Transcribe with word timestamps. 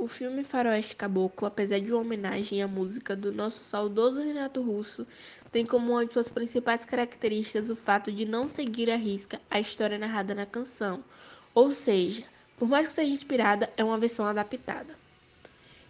O 0.00 0.08
filme 0.08 0.42
Faroeste 0.42 0.96
Caboclo, 0.96 1.46
apesar 1.46 1.78
de 1.78 1.92
uma 1.92 2.00
homenagem 2.00 2.62
à 2.62 2.66
música 2.66 3.14
do 3.14 3.30
nosso 3.30 3.62
saudoso 3.62 4.22
Renato 4.22 4.62
Russo, 4.62 5.06
tem 5.52 5.66
como 5.66 5.92
uma 5.92 6.06
de 6.06 6.14
suas 6.14 6.30
principais 6.30 6.86
características 6.86 7.68
o 7.68 7.76
fato 7.76 8.10
de 8.10 8.24
não 8.24 8.48
seguir 8.48 8.90
à 8.90 8.96
risca 8.96 9.38
a 9.50 9.60
história 9.60 9.98
narrada 9.98 10.34
na 10.34 10.46
canção, 10.46 11.04
ou 11.54 11.70
seja, 11.70 12.24
por 12.56 12.66
mais 12.66 12.88
que 12.88 12.94
seja 12.94 13.10
inspirada, 13.12 13.70
é 13.76 13.84
uma 13.84 13.98
versão 13.98 14.24
adaptada. 14.24 14.96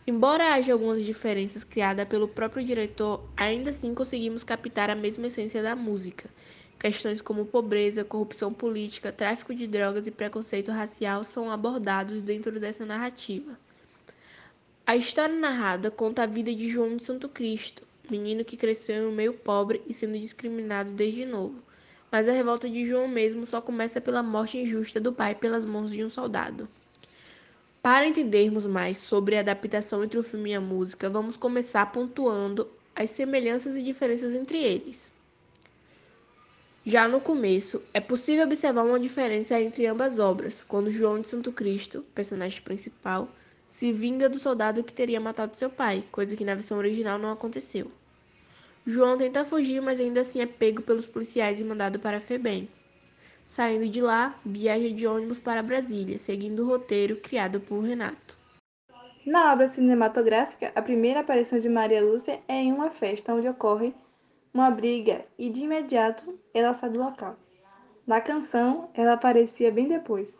Embora 0.04 0.54
haja 0.54 0.72
algumas 0.72 1.04
diferenças 1.04 1.62
criadas 1.62 2.08
pelo 2.08 2.26
próprio 2.26 2.64
diretor, 2.66 3.24
ainda 3.36 3.70
assim 3.70 3.94
conseguimos 3.94 4.42
captar 4.42 4.90
a 4.90 4.96
mesma 4.96 5.28
essência 5.28 5.62
da 5.62 5.76
música. 5.76 6.28
Questões 6.80 7.20
como 7.20 7.46
pobreza, 7.46 8.04
corrupção 8.04 8.52
política, 8.52 9.12
tráfico 9.12 9.54
de 9.54 9.68
drogas 9.68 10.08
e 10.08 10.10
preconceito 10.10 10.72
racial 10.72 11.22
são 11.22 11.48
abordados 11.48 12.20
dentro 12.20 12.58
dessa 12.58 12.84
narrativa. 12.84 13.56
A 14.90 14.96
história 14.96 15.36
narrada 15.36 15.88
conta 15.88 16.24
a 16.24 16.26
vida 16.26 16.52
de 16.52 16.68
João 16.68 16.96
de 16.96 17.04
Santo 17.04 17.28
Cristo, 17.28 17.84
menino 18.10 18.44
que 18.44 18.56
cresceu 18.56 18.96
em 18.96 19.06
um 19.06 19.14
meio 19.14 19.32
pobre 19.32 19.80
e 19.86 19.92
sendo 19.92 20.18
discriminado 20.18 20.90
desde 20.90 21.24
novo. 21.24 21.62
Mas 22.10 22.26
a 22.26 22.32
revolta 22.32 22.68
de 22.68 22.84
João 22.84 23.06
mesmo 23.06 23.46
só 23.46 23.60
começa 23.60 24.00
pela 24.00 24.20
morte 24.20 24.58
injusta 24.58 24.98
do 24.98 25.12
pai 25.12 25.36
pelas 25.36 25.64
mãos 25.64 25.92
de 25.92 26.04
um 26.04 26.10
soldado. 26.10 26.68
Para 27.80 28.04
entendermos 28.04 28.66
mais 28.66 28.96
sobre 28.98 29.36
a 29.36 29.40
adaptação 29.42 30.02
entre 30.02 30.18
o 30.18 30.24
filme 30.24 30.50
e 30.50 30.54
a 30.54 30.60
música, 30.60 31.08
vamos 31.08 31.36
começar 31.36 31.86
pontuando 31.92 32.68
as 32.92 33.10
semelhanças 33.10 33.76
e 33.76 33.84
diferenças 33.84 34.34
entre 34.34 34.58
eles. 34.58 35.12
Já 36.84 37.06
no 37.06 37.20
começo, 37.20 37.80
é 37.94 38.00
possível 38.00 38.44
observar 38.44 38.82
uma 38.82 38.98
diferença 38.98 39.60
entre 39.60 39.86
ambas 39.86 40.18
obras, 40.18 40.64
quando 40.64 40.90
João 40.90 41.20
de 41.20 41.28
Santo 41.28 41.52
Cristo, 41.52 42.04
personagem 42.12 42.60
principal, 42.60 43.28
se 43.70 43.92
vinga 43.92 44.28
do 44.28 44.38
soldado 44.38 44.84
que 44.84 44.92
teria 44.92 45.20
matado 45.20 45.56
seu 45.56 45.70
pai, 45.70 46.04
coisa 46.12 46.36
que 46.36 46.44
na 46.44 46.54
versão 46.54 46.76
original 46.76 47.18
não 47.18 47.32
aconteceu. 47.32 47.90
João 48.86 49.16
tenta 49.16 49.44
fugir, 49.44 49.80
mas 49.80 50.00
ainda 50.00 50.20
assim 50.20 50.40
é 50.40 50.46
pego 50.46 50.82
pelos 50.82 51.06
policiais 51.06 51.60
e 51.60 51.64
mandado 51.64 51.98
para 51.98 52.20
Febem. 52.20 52.68
Saindo 53.46 53.88
de 53.88 54.00
lá, 54.00 54.38
viaja 54.44 54.90
de 54.90 55.06
ônibus 55.06 55.38
para 55.38 55.62
Brasília, 55.62 56.18
seguindo 56.18 56.62
o 56.62 56.66
roteiro 56.66 57.16
criado 57.16 57.60
por 57.60 57.80
Renato. 57.80 58.36
Na 59.24 59.52
obra 59.52 59.68
cinematográfica, 59.68 60.72
a 60.74 60.82
primeira 60.82 61.20
aparição 61.20 61.58
de 61.58 61.68
Maria 61.68 62.02
Lúcia 62.02 62.40
é 62.48 62.54
em 62.54 62.72
uma 62.72 62.90
festa 62.90 63.34
onde 63.34 63.48
ocorre 63.48 63.94
uma 64.52 64.70
briga 64.70 65.24
e 65.38 65.48
de 65.48 65.62
imediato 65.62 66.38
ela 66.52 66.74
sai 66.74 66.90
do 66.90 66.98
local. 66.98 67.36
Na 68.06 68.20
canção, 68.20 68.90
ela 68.94 69.12
aparecia 69.12 69.70
bem 69.70 69.86
depois. 69.86 70.38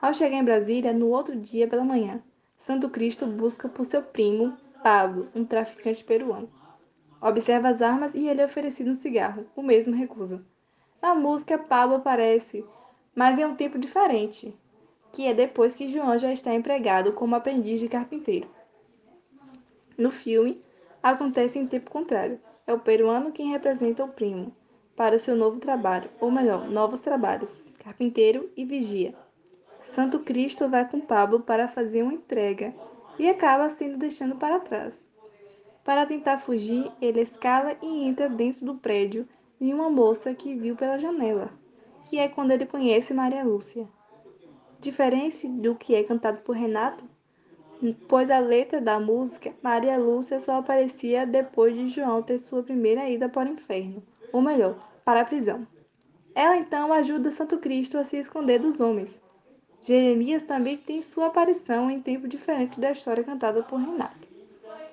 Ao 0.00 0.14
chegar 0.14 0.36
em 0.36 0.44
Brasília, 0.44 0.92
no 0.92 1.08
outro 1.08 1.34
dia 1.34 1.66
pela 1.66 1.84
manhã, 1.84 2.22
Santo 2.60 2.90
Cristo 2.90 3.26
busca 3.26 3.70
por 3.70 3.86
seu 3.86 4.02
primo, 4.02 4.54
Pablo, 4.84 5.28
um 5.34 5.46
traficante 5.46 6.04
peruano. 6.04 6.48
Observa 7.20 7.70
as 7.70 7.80
armas 7.80 8.14
e 8.14 8.28
ele 8.28 8.42
é 8.42 8.44
oferecido 8.44 8.90
um 8.90 8.94
cigarro, 8.94 9.46
o 9.56 9.62
mesmo 9.62 9.96
recusa. 9.96 10.44
Na 11.00 11.14
música, 11.14 11.56
Pablo 11.56 11.96
aparece, 11.96 12.62
mas 13.14 13.38
em 13.38 13.46
um 13.46 13.56
tempo 13.56 13.78
diferente, 13.78 14.54
que 15.10 15.26
é 15.26 15.32
depois 15.32 15.74
que 15.74 15.88
João 15.88 16.18
já 16.18 16.32
está 16.32 16.54
empregado 16.54 17.14
como 17.14 17.34
aprendiz 17.34 17.80
de 17.80 17.88
carpinteiro. 17.88 18.48
No 19.96 20.10
filme, 20.10 20.60
acontece 21.02 21.58
em 21.58 21.66
tempo 21.66 21.90
contrário. 21.90 22.38
É 22.66 22.74
o 22.74 22.78
peruano 22.78 23.32
quem 23.32 23.50
representa 23.50 24.04
o 24.04 24.08
primo 24.08 24.54
para 24.94 25.16
o 25.16 25.18
seu 25.18 25.34
novo 25.34 25.58
trabalho, 25.58 26.10
ou 26.20 26.30
melhor, 26.30 26.68
novos 26.68 27.00
trabalhos, 27.00 27.64
carpinteiro 27.78 28.50
e 28.54 28.66
vigia. 28.66 29.14
Santo 29.94 30.20
Cristo 30.20 30.68
vai 30.68 30.88
com 30.88 31.00
Pablo 31.00 31.40
para 31.40 31.66
fazer 31.66 32.02
uma 32.02 32.14
entrega 32.14 32.72
e 33.18 33.28
acaba 33.28 33.68
sendo 33.68 33.98
deixando 33.98 34.36
para 34.36 34.60
trás. 34.60 35.04
Para 35.84 36.06
tentar 36.06 36.38
fugir, 36.38 36.90
ele 37.00 37.20
escala 37.20 37.76
e 37.82 38.04
entra 38.04 38.28
dentro 38.28 38.64
do 38.64 38.76
prédio 38.76 39.26
e 39.60 39.74
uma 39.74 39.90
moça 39.90 40.32
que 40.32 40.54
viu 40.54 40.76
pela 40.76 40.98
janela, 40.98 41.50
que 42.04 42.18
é 42.18 42.28
quando 42.28 42.52
ele 42.52 42.66
conhece 42.66 43.12
Maria 43.12 43.42
Lúcia. 43.42 43.88
Diferente 44.80 45.48
do 45.48 45.74
que 45.74 45.94
é 45.94 46.04
cantado 46.04 46.38
por 46.42 46.54
Renato, 46.54 47.04
pois 48.06 48.30
a 48.30 48.38
letra 48.38 48.80
da 48.80 49.00
música 49.00 49.52
Maria 49.60 49.98
Lúcia 49.98 50.38
só 50.38 50.58
aparecia 50.58 51.26
depois 51.26 51.74
de 51.74 51.88
João 51.88 52.22
ter 52.22 52.38
sua 52.38 52.62
primeira 52.62 53.08
ida 53.08 53.28
para 53.28 53.48
o 53.48 53.52
inferno, 53.52 54.02
ou 54.32 54.40
melhor, 54.40 54.78
para 55.04 55.22
a 55.22 55.24
prisão. 55.24 55.66
Ela 56.32 56.56
então 56.56 56.92
ajuda 56.92 57.30
Santo 57.30 57.58
Cristo 57.58 57.98
a 57.98 58.04
se 58.04 58.16
esconder 58.18 58.60
dos 58.60 58.80
homens. 58.80 59.20
Jeremias 59.82 60.42
também 60.42 60.76
tem 60.76 61.00
sua 61.00 61.28
aparição 61.28 61.90
em 61.90 62.02
tempo 62.02 62.28
diferente 62.28 62.78
da 62.78 62.92
história 62.92 63.24
cantada 63.24 63.62
por 63.62 63.80
Renato. 63.80 64.28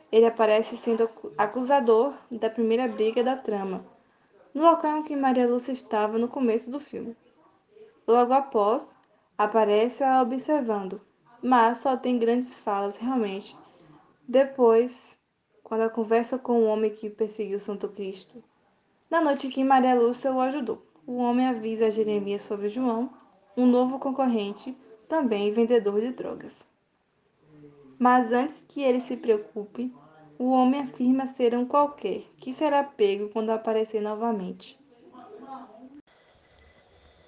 Ele 0.09 0.25
aparece 0.25 0.77
sendo 0.77 1.09
acusador 1.37 2.13
da 2.31 2.49
primeira 2.49 2.87
briga 2.87 3.21
da 3.21 3.35
trama, 3.35 3.85
no 4.53 4.63
local 4.63 4.97
em 4.97 5.03
que 5.03 5.15
Maria 5.15 5.45
Lúcia 5.45 5.73
estava 5.73 6.17
no 6.17 6.29
começo 6.29 6.71
do 6.71 6.79
filme. 6.79 7.17
Logo 8.07 8.31
após, 8.31 8.89
aparece 9.37 10.05
a 10.05 10.21
observando, 10.21 11.01
mas 11.43 11.79
só 11.79 11.97
tem 11.97 12.17
grandes 12.17 12.55
falas 12.55 12.97
realmente. 12.97 13.57
Depois, 14.25 15.17
quando 15.61 15.81
a 15.81 15.89
conversa 15.89 16.39
com 16.39 16.61
o 16.61 16.65
homem 16.65 16.91
que 16.91 17.09
perseguiu 17.09 17.59
Santo 17.59 17.89
Cristo, 17.89 18.41
na 19.11 19.19
noite 19.19 19.49
que 19.49 19.65
Maria 19.65 19.95
Lúcia 19.95 20.31
o 20.31 20.39
ajudou, 20.39 20.81
o 21.05 21.17
homem 21.17 21.45
avisa 21.45 21.87
a 21.87 21.89
Jeremias 21.89 22.43
sobre 22.43 22.69
João, 22.69 23.09
um 23.57 23.65
novo 23.65 23.97
concorrente, 23.97 24.77
também 25.09 25.51
vendedor 25.51 25.99
de 25.99 26.11
drogas. 26.11 26.63
Mas 27.97 28.31
antes 28.31 28.63
que 28.67 28.83
ele 28.83 28.99
se 28.99 29.17
preocupe, 29.17 29.91
o 30.37 30.51
homem 30.51 30.81
afirma 30.81 31.25
ser 31.25 31.57
um 31.57 31.65
qualquer, 31.65 32.21
que 32.39 32.53
será 32.53 32.83
pego 32.83 33.29
quando 33.29 33.49
aparecer 33.49 33.99
novamente. 33.99 34.79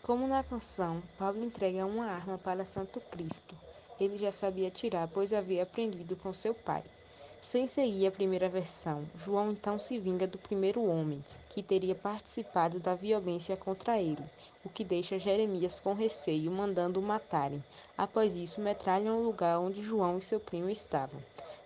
Como 0.03 0.28
na 0.28 0.44
canção, 0.44 1.01
Pablo 1.17 1.44
entrega 1.44 1.85
uma 1.88 2.06
arma 2.06 2.38
para 2.38 2.66
Santo 2.66 3.01
Cristo. 3.01 3.56
Ele 4.00 4.16
já 4.16 4.31
sabia 4.31 4.67
atirar, 4.67 5.09
pois 5.11 5.34
havia 5.34 5.63
aprendido 5.63 6.16
com 6.16 6.31
seu 6.31 6.53
pai. 6.53 6.84
Sem 7.41 7.67
seguir 7.67 8.05
a 8.05 8.11
primeira 8.11 8.50
versão, 8.50 9.05
João 9.16 9.51
então 9.51 9.79
se 9.79 9.97
vinga 9.97 10.27
do 10.27 10.38
primeiro 10.38 10.83
homem, 10.83 11.23
que 11.50 11.63
teria 11.63 11.95
participado 11.95 12.79
da 12.79 12.94
violência 12.94 13.55
contra 13.55 14.00
ele, 14.00 14.23
o 14.63 14.69
que 14.69 14.83
deixa 14.83 15.17
Jeremias 15.17 15.79
com 15.79 15.94
receio, 15.94 16.51
mandando 16.51 16.99
o 16.99 17.03
matarem. 17.03 17.63
Após 17.97 18.35
isso, 18.35 18.59
metralham 18.59 19.17
o 19.17 19.23
lugar 19.23 19.57
onde 19.59 19.81
João 19.81 20.17
e 20.17 20.22
seu 20.22 20.39
primo 20.39 20.69
estavam. 20.69 21.19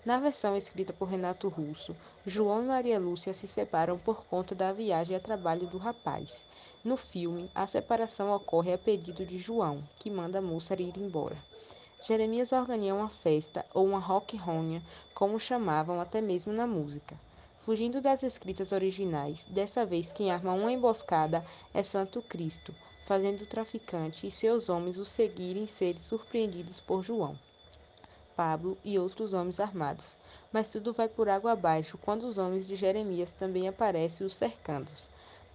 Na 0.05 0.19
versão 0.19 0.55
escrita 0.55 0.93
por 0.93 1.07
Renato 1.07 1.49
Russo, 1.49 1.95
João 2.25 2.61
e 2.61 2.67
Maria 2.67 2.99
Lúcia 2.99 3.33
se 3.33 3.47
separam 3.47 3.97
por 3.97 4.25
conta 4.25 4.53
da 4.53 4.71
viagem 4.71 5.15
a 5.15 5.19
trabalho 5.19 5.65
do 5.65 5.77
rapaz. 5.77 6.45
No 6.83 6.95
filme, 6.95 7.49
a 7.55 7.65
separação 7.65 8.31
ocorre 8.31 8.73
a 8.73 8.77
pedido 8.77 9.25
de 9.25 9.37
João, 9.37 9.83
que 9.95 10.11
manda 10.11 10.37
a 10.37 10.41
moça 10.41 10.73
ir 10.73 10.97
embora. 10.97 11.37
Jeremias 12.05 12.51
organiza 12.51 12.93
uma 12.93 13.09
festa, 13.09 13.65
ou 13.73 13.85
uma 13.87 13.97
rock-ronia, 13.97 14.83
como 15.15 15.39
chamavam 15.39 16.01
até 16.01 16.19
mesmo 16.19 16.51
na 16.51 16.67
música. 16.67 17.17
Fugindo 17.59 18.01
das 18.01 18.23
escritas 18.23 18.73
originais, 18.73 19.45
dessa 19.45 19.85
vez 19.85 20.11
quem 20.11 20.29
arma 20.29 20.51
uma 20.51 20.69
emboscada 20.69 21.45
é 21.73 21.81
Santo 21.81 22.21
Cristo, 22.21 22.75
fazendo 23.05 23.43
o 23.43 23.47
traficante 23.47 24.27
e 24.27 24.31
seus 24.31 24.67
homens 24.67 24.97
o 24.97 25.05
seguirem 25.05 25.65
serem 25.65 26.01
surpreendidos 26.01 26.81
por 26.81 27.01
João. 27.01 27.39
Pablo 28.35 28.77
e 28.83 28.99
outros 28.99 29.33
homens 29.33 29.61
armados. 29.61 30.17
Mas 30.51 30.73
tudo 30.73 30.91
vai 30.91 31.07
por 31.07 31.29
água 31.29 31.53
abaixo 31.53 31.97
quando 31.97 32.23
os 32.23 32.37
homens 32.37 32.67
de 32.67 32.75
Jeremias 32.75 33.31
também 33.31 33.69
aparecem 33.69 34.27
os 34.27 34.35
cercando. 34.35 34.91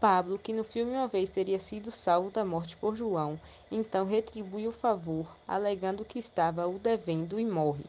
Pablo, 0.00 0.38
que 0.38 0.52
no 0.52 0.62
filme 0.62 0.92
uma 0.92 1.08
vez 1.08 1.28
teria 1.28 1.58
sido 1.58 1.90
salvo 1.90 2.30
da 2.30 2.44
morte 2.44 2.76
por 2.76 2.94
João, 2.94 3.36
então 3.68 4.06
retribui 4.06 4.64
o 4.68 4.70
favor, 4.70 5.26
alegando 5.46 6.04
que 6.04 6.20
estava 6.20 6.68
o 6.68 6.78
devendo 6.78 7.40
e 7.40 7.44
morre, 7.44 7.84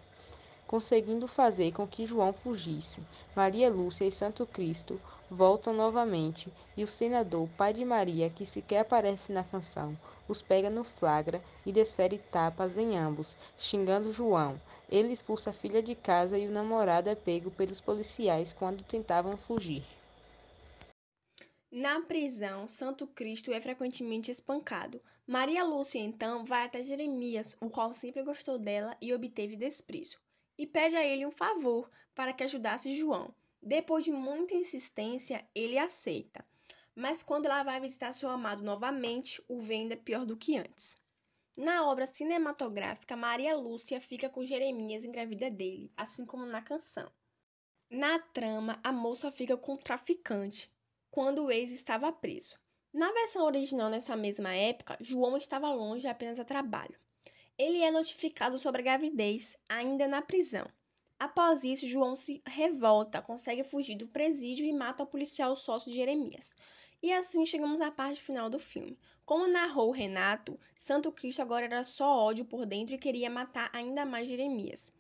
conseguindo 0.66 1.28
fazer 1.28 1.72
com 1.72 1.88
que 1.88 2.07
João 2.07 2.33
fugisse. 2.33 3.04
Maria 3.36 3.69
Lúcia 3.69 4.06
e 4.06 4.12
Santo 4.12 4.44
Cristo 4.48 5.00
voltam 5.30 5.72
novamente 5.72 6.51
e 6.75 6.83
o 6.83 6.88
senador, 6.88 7.48
pai 7.56 7.74
de 7.74 7.86
Maria, 7.86 8.28
que 8.31 8.44
sequer 8.44 8.80
aparece 8.80 9.31
na 9.31 9.44
canção, 9.44 9.95
os 10.28 10.42
pega 10.42 10.68
no 10.68 10.83
flagra 10.83 11.44
e 11.63 11.72
desfere 11.72 12.18
tapas 12.18 12.75
em 12.75 12.98
ambos, 12.98 13.38
xingando 13.56 14.12
João. 14.12 14.60
Ele 14.89 15.13
expulsa 15.13 15.51
a 15.51 15.54
filha 15.54 15.83
de 15.83 15.94
casa 15.94 16.39
e 16.39 16.48
o 16.48 16.51
namorado 16.51 17.07
é 17.07 17.13
pego 17.13 17.51
pelos 17.51 17.80
policiais 17.80 18.51
quando 18.51 18.83
tentavam 18.83 19.38
fugir. 19.38 19.99
Na 21.71 22.01
prisão, 22.01 22.68
Santo 22.68 23.06
Cristo 23.06 23.54
é 23.54 23.62
frequentemente 23.62 24.31
espancado. 24.31 25.00
Maria 25.27 25.63
Lúcia 25.63 26.00
então 26.00 26.44
vai 26.44 26.66
até 26.66 26.81
Jeremias, 26.81 27.56
o 27.62 27.69
qual 27.69 27.94
sempre 27.94 28.24
gostou 28.24 28.57
dela 28.57 28.98
e 29.00 29.13
obteve 29.13 29.56
desprezo, 29.56 30.19
e 30.57 30.66
pede 30.66 30.95
a 30.95 31.06
ele 31.06 31.27
um 31.27 31.31
favor 31.31 31.88
para 32.16 32.33
que 32.33 32.44
ajudasse 32.44 32.98
João. 32.98 33.31
Depois 33.62 34.04
de 34.04 34.12
muita 34.12 34.56
insistência, 34.56 35.48
ele 35.54 35.77
aceita. 35.77 36.44
Mas 36.95 37.21
quando 37.21 37.45
ela 37.45 37.62
vai 37.62 37.80
visitar 37.80 38.13
seu 38.13 38.31
amado 38.31 38.63
novamente, 38.63 39.39
o 39.48 39.60
vê 39.60 39.75
ainda 39.75 39.95
pior 39.95 40.25
do 40.25 40.36
que 40.36 40.57
antes. 40.57 41.00
Na 41.56 41.88
obra 41.88 42.07
cinematográfica, 42.07 43.16
Maria 43.16 43.56
Lúcia 43.56 44.01
fica 44.01 44.27
com 44.27 44.44
Jeremias 44.44 45.06
engravida 45.06 45.51
dele, 45.51 45.92
assim 45.95 46.25
como 46.25 46.48
na 46.48 46.63
canção. 46.63 47.12
Na 47.92 48.18
trama, 48.18 48.80
a 48.83 48.92
moça 48.92 49.30
fica 49.30 49.56
com 49.56 49.75
o 49.75 49.77
traficante, 49.77 50.71
quando 51.11 51.45
o 51.45 51.51
ex 51.51 51.71
estava 51.71 52.11
preso. 52.11 52.56
Na 52.94 53.11
versão 53.11 53.45
original, 53.45 53.89
nessa 53.89 54.15
mesma 54.15 54.53
época, 54.53 54.97
João 55.00 55.38
estava 55.38 55.71
longe 55.71 56.07
apenas 56.07 56.39
a 56.39 56.45
trabalho. 56.45 56.97
Ele 57.57 57.81
é 57.81 57.91
notificado 57.91 58.57
sobre 58.57 58.81
a 58.81 58.83
gravidez, 58.83 59.57
ainda 59.67 60.07
na 60.07 60.21
prisão. 60.21 60.65
Após 61.19 61.63
isso, 61.63 61.88
João 61.88 62.15
se 62.15 62.41
revolta, 62.47 63.21
consegue 63.21 63.63
fugir 63.63 63.95
do 63.95 64.07
presídio 64.07 64.65
e 64.65 64.71
mata 64.71 65.03
o 65.03 65.07
policial 65.07 65.56
sócio 65.56 65.91
de 65.91 65.97
Jeremias. 65.97 66.56
E 67.03 67.11
assim 67.13 67.45
chegamos 67.45 67.81
à 67.81 67.91
parte 67.91 68.21
final 68.21 68.50
do 68.50 68.57
filme. 68.57 68.97
Como 69.25 69.47
narrou 69.47 69.91
Renato, 69.91 70.59
Santo 70.73 71.11
Cristo 71.11 71.41
agora 71.41 71.65
era 71.65 71.83
só 71.83 72.09
ódio 72.09 72.45
por 72.45 72.65
dentro 72.65 72.95
e 72.95 72.97
queria 72.97 73.29
matar 73.29 73.69
ainda 73.73 74.06
mais 74.06 74.27
Jeremias. 74.27 74.91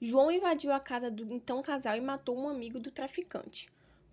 João 0.00 0.30
invadiu 0.30 0.72
a 0.72 0.80
casa 0.80 1.10
do 1.10 1.32
então 1.32 1.62
casal 1.62 1.96
e 1.96 2.00
matou 2.00 2.36
um 2.36 2.48
amigo 2.48 2.80
do 2.80 2.90
traficante. 2.90 3.68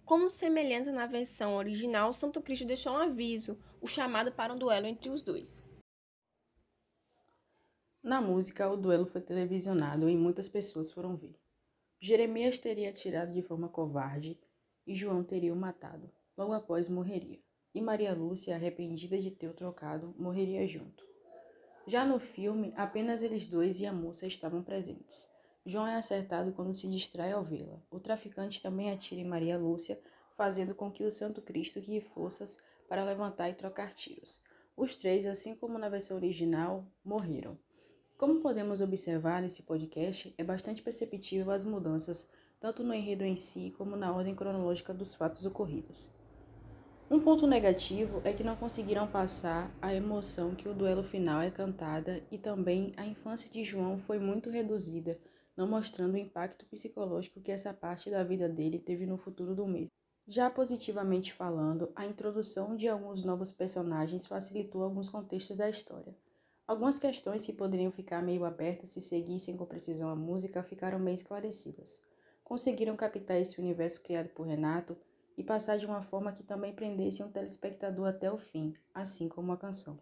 Como 0.06 0.30
semelhança 0.30 0.92
na 0.92 1.06
versão 1.06 1.56
original, 1.56 2.12
Santo 2.12 2.42
Cristo 2.42 2.66
deixou 2.66 2.94
um 2.94 2.98
aviso, 2.98 3.58
o 3.82 3.88
chamado 3.88 4.32
para 4.34 4.54
um 4.54 4.58
duelo 4.58 4.86
entre 4.86 5.10
os 5.10 5.22
dois. 5.22 5.66
Na 8.02 8.22
música, 8.22 8.70
o 8.70 8.76
duelo 8.76 9.06
foi 9.06 9.22
televisionado 9.22 10.10
e 10.10 10.18
muitas 10.18 10.50
pessoas 10.50 10.92
foram 10.92 11.16
ver. 11.16 11.40
Jeremias 12.02 12.60
teria 12.60 12.90
atirado 12.90 13.34
de 13.34 13.42
forma 13.42 13.70
covarde 13.70 14.38
e 14.86 14.94
João 14.94 15.24
teria 15.24 15.54
o 15.54 15.56
matado. 15.56 16.12
Logo 16.38 16.52
após 16.52 16.90
morreria. 16.90 17.40
E 17.74 17.82
Maria 17.82 18.14
Lúcia, 18.14 18.56
arrependida 18.56 19.18
de 19.18 19.32
ter 19.32 19.48
o 19.48 19.54
trocado, 19.54 20.14
morreria 20.18 20.68
junto. 20.68 21.08
Já 21.88 22.06
no 22.06 22.20
filme, 22.20 22.74
apenas 22.76 23.24
eles 23.24 23.48
dois 23.48 23.80
e 23.80 23.86
a 23.86 23.94
moça 23.94 24.28
estavam 24.28 24.62
presentes. 24.62 25.28
João 25.66 25.88
é 25.88 25.96
acertado 25.96 26.52
quando 26.52 26.76
se 26.76 26.90
distrai 26.90 27.32
ao 27.32 27.44
vê-la. 27.44 27.82
O 27.90 28.00
traficante 28.00 28.62
também 28.62 28.92
atira 28.92 29.22
em 29.22 29.26
Maria 29.26 29.58
Lúcia, 29.58 30.00
fazendo 30.36 30.76
com 30.76 30.92
que 30.92 31.06
o 31.06 31.12
Santo 31.12 31.42
Cristo 31.42 31.80
guie 31.80 32.02
forças 32.02 32.58
para 32.90 33.06
levantar 33.06 33.50
e 33.50 33.54
trocar 33.54 33.94
tiros. 33.94 34.42
Os 34.76 34.94
três, 34.96 35.26
assim 35.26 35.56
como 35.56 35.78
na 35.78 35.88
versão 35.88 36.18
original, 36.18 36.86
morreram. 37.04 37.58
Como 38.18 38.42
podemos 38.42 38.82
observar 38.82 39.42
nesse 39.42 39.64
podcast, 39.64 40.34
é 40.38 40.44
bastante 40.44 40.82
perceptível 40.82 41.50
as 41.52 41.64
mudanças, 41.64 42.30
tanto 42.60 42.84
no 42.84 42.94
enredo 42.94 43.24
em 43.24 43.36
si 43.36 43.74
como 43.78 43.96
na 43.96 44.14
ordem 44.14 44.36
cronológica 44.36 44.94
dos 44.94 45.14
fatos 45.14 45.46
ocorridos. 45.46 46.14
Um 47.10 47.20
ponto 47.20 47.46
negativo 47.46 48.22
é 48.26 48.34
que 48.34 48.44
não 48.44 48.56
conseguiram 48.56 49.08
passar 49.08 49.72
a 49.82 49.94
emoção 49.94 50.56
que 50.56 50.68
o 50.68 50.74
duelo 50.74 51.04
final 51.04 51.42
é 51.42 51.52
cantada 51.52 52.22
e 52.32 52.38
também 52.38 52.94
a 52.98 53.06
infância 53.06 53.50
de 53.50 53.64
João 53.64 53.98
foi 53.98 54.20
muito 54.20 54.50
reduzida, 54.50 55.20
não 55.56 55.68
mostrando 55.68 56.16
o 56.16 56.18
impacto 56.18 56.66
psicológico 56.66 57.42
que 57.42 57.52
essa 57.52 57.74
parte 57.74 58.10
da 58.10 58.24
vida 58.24 58.50
dele 58.50 58.80
teve 58.80 59.06
no 59.06 59.18
futuro 59.18 59.54
do 59.54 59.68
mês. 59.68 59.90
Já 60.26 60.50
positivamente 60.50 61.34
falando, 61.34 61.92
a 61.96 62.06
introdução 62.06 62.76
de 62.76 62.88
alguns 62.88 63.24
novos 63.24 63.52
personagens 63.52 64.26
facilitou 64.26 64.82
alguns 64.82 65.10
contextos 65.10 65.58
da 65.58 65.70
história. 65.70 66.16
Algumas 66.66 66.98
questões 66.98 67.46
que 67.46 67.52
poderiam 67.52 67.92
ficar 67.92 68.22
meio 68.22 68.46
abertas 68.46 68.90
se 68.90 69.02
seguissem 69.02 69.58
com 69.58 69.66
precisão 69.66 70.10
a 70.10 70.16
música 70.16 70.64
ficaram 70.64 71.04
bem 71.04 71.14
esclarecidas. 71.14 72.08
Conseguiram 72.42 72.96
captar 72.96 73.38
esse 73.38 73.60
universo 73.60 74.02
criado 74.02 74.30
por 74.30 74.48
Renato 74.48 74.96
e 75.38 75.44
passar 75.44 75.78
de 75.78 75.86
uma 75.86 76.02
forma 76.02 76.32
que 76.32 76.44
também 76.44 76.74
prendesse 76.74 77.22
um 77.22 77.32
telespectador 77.32 78.08
até 78.08 78.32
o 78.32 78.38
fim, 78.38 78.74
assim 78.94 79.28
como 79.28 79.52
a 79.52 79.58
canção. 79.58 80.00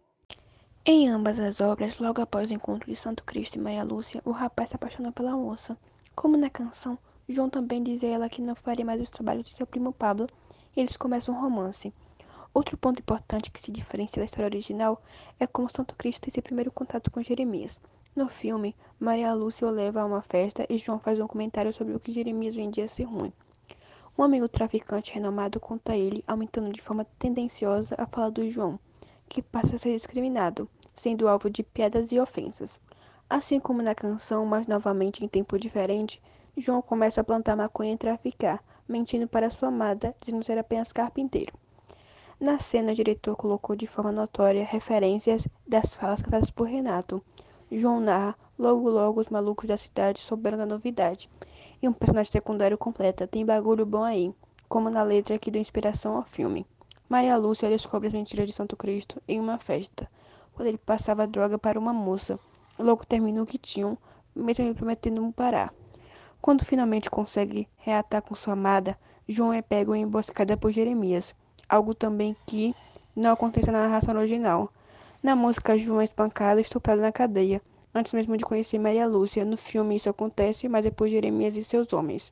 Em 0.84 1.08
ambas 1.08 1.38
as 1.38 1.60
obras, 1.60 2.00
logo 2.00 2.20
após 2.20 2.50
o 2.50 2.54
encontro 2.54 2.90
de 2.90 2.96
Santo 2.96 3.22
Cristo 3.22 3.54
e 3.54 3.60
Maria 3.60 3.84
Lúcia, 3.84 4.20
o 4.24 4.32
rapaz 4.32 4.70
se 4.70 4.74
apaixona 4.74 5.12
pela 5.12 5.30
moça. 5.30 5.78
Como 6.12 6.36
na 6.36 6.50
canção, 6.50 6.98
João 7.28 7.48
também 7.48 7.80
diz 7.80 8.02
a 8.02 8.08
ela 8.08 8.28
que 8.28 8.42
não 8.42 8.56
faria 8.56 8.84
mais 8.84 9.00
os 9.00 9.08
trabalhos 9.08 9.44
de 9.44 9.54
seu 9.54 9.64
primo 9.64 9.92
Pablo 9.92 10.26
e 10.74 10.80
eles 10.80 10.96
começam 10.96 11.36
um 11.36 11.40
romance. 11.40 11.94
Outro 12.52 12.76
ponto 12.76 12.98
importante 12.98 13.52
que 13.52 13.60
se 13.60 13.70
diferencia 13.70 14.20
da 14.20 14.24
história 14.24 14.46
original 14.46 15.00
é 15.38 15.46
como 15.46 15.70
Santo 15.70 15.94
Cristo 15.94 16.22
tem 16.22 16.34
seu 16.34 16.42
primeiro 16.42 16.72
contato 16.72 17.12
com 17.12 17.22
Jeremias. 17.22 17.78
No 18.16 18.28
filme, 18.28 18.74
Maria 18.98 19.32
Lúcia 19.34 19.68
o 19.68 19.70
leva 19.70 20.00
a 20.00 20.04
uma 20.04 20.20
festa 20.20 20.66
e 20.68 20.78
João 20.78 20.98
faz 20.98 21.20
um 21.20 21.28
comentário 21.28 21.72
sobre 21.72 21.94
o 21.94 22.00
que 22.00 22.10
Jeremias 22.10 22.56
vendia 22.56 22.88
ser 22.88 23.04
ruim. 23.04 23.32
Um 24.18 24.24
amigo 24.24 24.48
traficante 24.48 25.14
renomado 25.14 25.60
conta 25.60 25.92
a 25.92 25.96
ele, 25.96 26.24
aumentando 26.26 26.72
de 26.72 26.82
forma 26.82 27.04
tendenciosa 27.20 27.94
a 27.96 28.04
fala 28.04 28.32
do 28.32 28.50
João, 28.50 28.80
que 29.28 29.42
passa 29.42 29.76
a 29.76 29.78
ser 29.78 29.92
discriminado, 29.92 30.68
sendo 30.94 31.28
alvo 31.28 31.48
de 31.48 31.62
piadas 31.62 32.12
e 32.12 32.20
ofensas. 32.20 32.80
Assim 33.28 33.58
como 33.58 33.82
na 33.82 33.94
canção, 33.94 34.44
mas 34.44 34.66
novamente 34.66 35.24
em 35.24 35.28
tempo 35.28 35.58
diferente, 35.58 36.20
João 36.56 36.82
começa 36.82 37.20
a 37.20 37.24
plantar 37.24 37.56
maconha 37.56 37.94
e 37.94 37.96
traficar, 37.96 38.62
mentindo 38.86 39.26
para 39.26 39.48
sua 39.48 39.68
amada, 39.68 40.14
dizendo 40.20 40.44
ser 40.44 40.58
apenas 40.58 40.92
carpinteiro. 40.92 41.52
Na 42.38 42.58
cena, 42.58 42.92
o 42.92 42.94
diretor 42.94 43.36
colocou 43.36 43.74
de 43.74 43.86
forma 43.86 44.12
notória 44.12 44.64
referências 44.64 45.46
das 45.66 45.94
falas 45.94 46.20
cantadas 46.20 46.50
por 46.50 46.66
Renato. 46.66 47.22
João 47.70 48.00
narra, 48.00 48.36
logo 48.58 48.90
logo 48.90 49.20
os 49.20 49.30
malucos 49.30 49.66
da 49.66 49.76
cidade 49.76 50.20
souberam 50.20 50.58
da 50.58 50.66
novidade. 50.66 51.30
E 51.80 51.88
um 51.88 51.92
personagem 51.92 52.32
secundário 52.32 52.76
completa, 52.76 53.26
tem 53.26 53.46
bagulho 53.46 53.86
bom 53.86 54.02
aí, 54.02 54.34
como 54.68 54.90
na 54.90 55.02
letra 55.02 55.38
que 55.38 55.50
deu 55.50 55.62
inspiração 55.62 56.16
ao 56.16 56.22
filme. 56.22 56.66
Maria 57.12 57.36
Lúcia 57.36 57.68
descobre 57.68 58.08
as 58.08 58.14
mentiras 58.14 58.48
de 58.48 58.54
Santo 58.54 58.74
Cristo 58.74 59.20
em 59.28 59.38
uma 59.38 59.58
festa, 59.58 60.08
quando 60.54 60.68
ele 60.68 60.78
passava 60.78 61.26
droga 61.26 61.58
para 61.58 61.78
uma 61.78 61.92
moça. 61.92 62.40
Logo 62.78 63.04
termina 63.04 63.42
o 63.42 63.44
que 63.44 63.58
tinham, 63.58 63.98
mesmo 64.34 64.64
ele 64.64 64.72
prometendo 64.72 65.30
parar. 65.36 65.74
Quando 66.40 66.64
finalmente 66.64 67.10
consegue 67.10 67.68
reatar 67.76 68.22
com 68.22 68.34
sua 68.34 68.54
amada, 68.54 68.98
João 69.28 69.52
é 69.52 69.60
pego 69.60 69.94
em 69.94 70.04
emboscada 70.04 70.56
por 70.56 70.72
Jeremias 70.72 71.34
algo 71.68 71.94
também 71.94 72.34
que 72.46 72.74
não 73.14 73.32
acontece 73.32 73.70
na 73.70 73.82
narração 73.82 74.16
original. 74.16 74.72
Na 75.22 75.36
música, 75.36 75.76
João 75.76 76.00
é 76.00 76.04
espancado 76.04 76.60
e 76.60 76.62
estuprado 76.62 77.02
na 77.02 77.12
cadeia, 77.12 77.60
antes 77.94 78.14
mesmo 78.14 78.38
de 78.38 78.44
conhecer 78.46 78.78
Maria 78.78 79.06
Lúcia. 79.06 79.44
No 79.44 79.58
filme, 79.58 79.96
isso 79.96 80.08
acontece, 80.08 80.66
mas 80.66 80.82
depois 80.82 81.12
Jeremias 81.12 81.58
e 81.58 81.62
seus 81.62 81.92
homens. 81.92 82.20